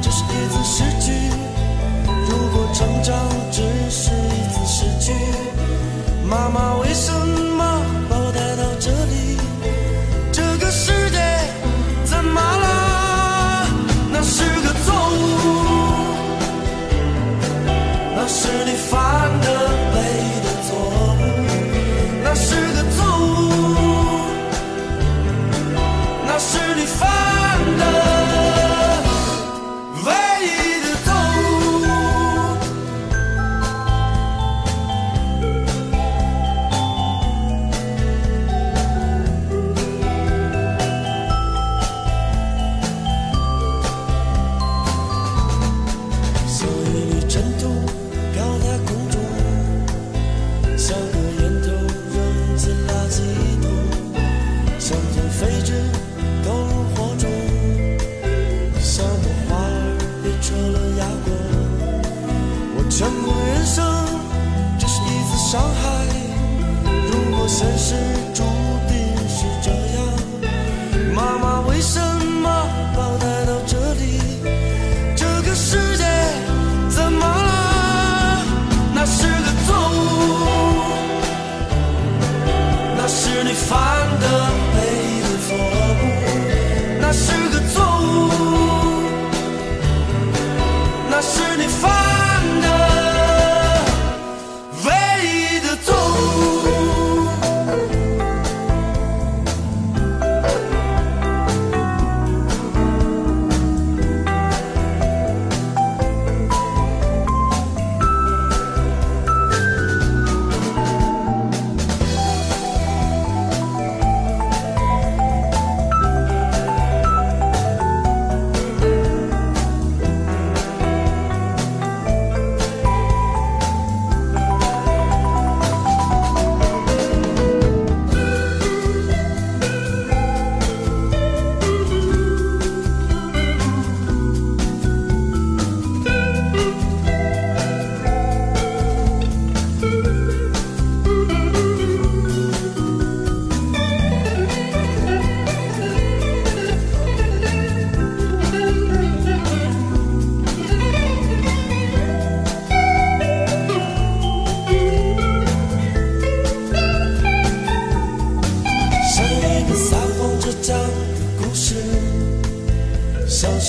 [0.01, 1.13] 这是一次失去。
[2.25, 3.61] 如果成长只
[3.91, 5.13] 是一次失去，
[6.27, 7.32] 妈妈为什么
[67.65, 68.52] 如果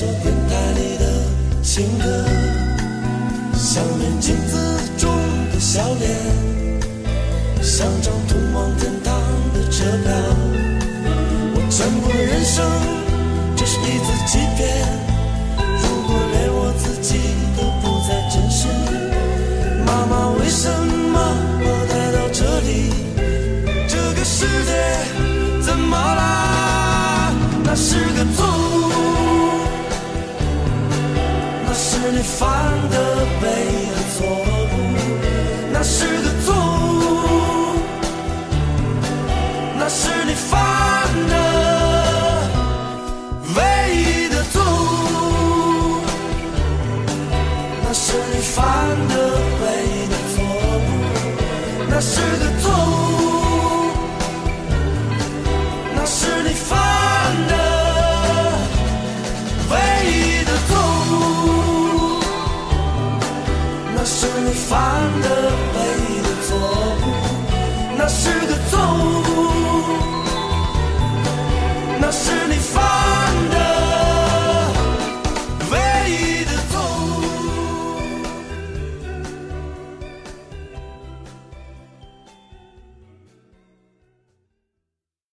[0.03, 2.12] 首电台里的情歌，